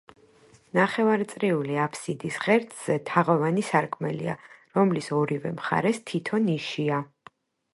ნახევარწრიული 0.75 1.75
აფსიდის 1.83 2.39
ღერძზე 2.45 2.95
თაღოვანი 3.09 3.65
სარკმელია, 3.67 4.35
რომლის 4.79 5.11
ორივე 5.19 5.53
მხარეს 5.61 6.01
თითო 6.13 6.41
ნიშია. 6.49 6.99